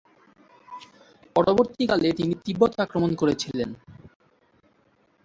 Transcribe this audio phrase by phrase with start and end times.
[1.35, 3.69] পরবর্তীকালে তিনি তিব্বত আক্রমণ করেছিলেন।